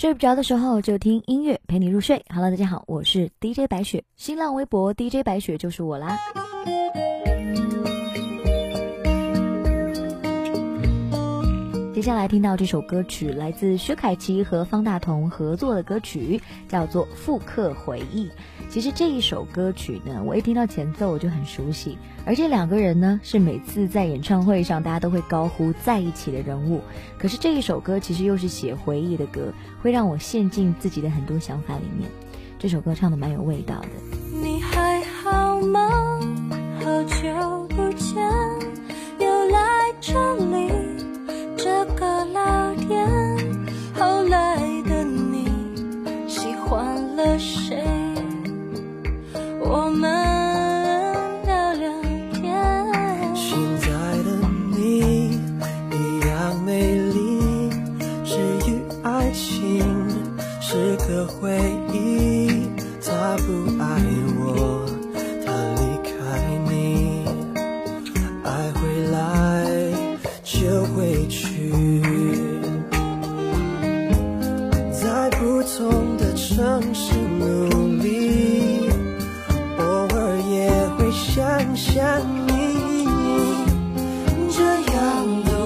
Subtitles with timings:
[0.00, 2.24] 睡不着的时候就听音乐陪你入睡。
[2.30, 6.18] Hello，大家好，我是 DJ 白雪，新浪微博 DJ 白雪就是我啦。
[12.00, 18.24] 接下来听到这首歌曲，来自薛凯琪和方大同合作的歌曲，叫做《复刻回忆》。
[18.70, 26.80] 其实这一首歌曲呢，我一听到前奏我就很熟悉，而这两个人呢，是每次在演唱会上大家都会高呼在一起的人物。
[27.18, 32.10] 可是这一首歌其实又是写回忆的歌，会让我陷进自己的很多想法里面。
[32.58, 34.29] 这首歌唱的蛮有味道的。
[63.50, 63.84] 不爱
[64.38, 64.86] 我
[65.44, 66.08] 他离开
[66.68, 67.24] 你
[68.44, 68.48] 爱
[68.78, 69.16] 回来
[70.44, 71.72] 就回去。
[74.92, 78.88] 在不同的城市努力
[79.78, 81.42] 偶尔也会想
[81.74, 82.00] 想
[82.46, 83.08] 你。
[84.48, 85.59] 这样的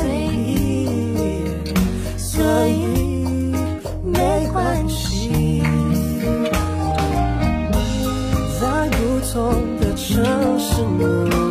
[0.00, 0.88] 随意
[2.16, 3.54] 所以
[4.02, 5.62] 没关系。
[8.60, 10.24] 在不同的城
[10.58, 11.43] 市努